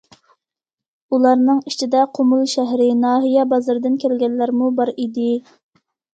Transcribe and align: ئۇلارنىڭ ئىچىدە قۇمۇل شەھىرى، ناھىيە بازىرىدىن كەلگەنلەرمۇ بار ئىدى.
ئۇلارنىڭ 1.17 1.59
ئىچىدە 1.71 2.05
قۇمۇل 2.19 2.41
شەھىرى، 2.55 2.89
ناھىيە 3.03 3.45
بازىرىدىن 3.53 4.01
كەلگەنلەرمۇ 4.07 4.73
بار 4.83 4.95
ئىدى. 4.99 5.31